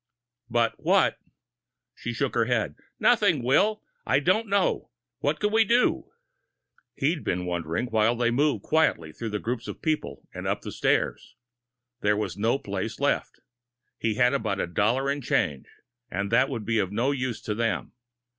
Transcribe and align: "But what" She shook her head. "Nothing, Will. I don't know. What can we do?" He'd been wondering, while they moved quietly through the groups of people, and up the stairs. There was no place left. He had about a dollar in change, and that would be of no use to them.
"But 0.49 0.79
what" 0.83 1.19
She 1.93 2.11
shook 2.11 2.33
her 2.33 2.45
head. 2.45 2.73
"Nothing, 2.99 3.43
Will. 3.43 3.83
I 4.03 4.19
don't 4.19 4.47
know. 4.47 4.89
What 5.19 5.39
can 5.39 5.51
we 5.53 5.63
do?" 5.63 6.09
He'd 6.95 7.23
been 7.23 7.45
wondering, 7.45 7.85
while 7.85 8.15
they 8.15 8.31
moved 8.31 8.63
quietly 8.63 9.11
through 9.13 9.29
the 9.29 9.37
groups 9.37 9.67
of 9.67 9.79
people, 9.79 10.27
and 10.33 10.47
up 10.47 10.61
the 10.61 10.71
stairs. 10.71 11.35
There 11.99 12.17
was 12.17 12.35
no 12.35 12.57
place 12.57 12.99
left. 12.99 13.41
He 13.99 14.15
had 14.15 14.33
about 14.33 14.59
a 14.59 14.65
dollar 14.65 15.07
in 15.07 15.21
change, 15.21 15.67
and 16.09 16.31
that 16.31 16.49
would 16.49 16.65
be 16.65 16.79
of 16.79 16.91
no 16.91 17.11
use 17.11 17.39
to 17.43 17.53
them. 17.53 17.91